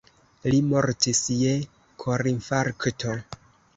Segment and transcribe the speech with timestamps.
[0.53, 1.53] Li mortis je
[2.05, 3.15] korinfarkto.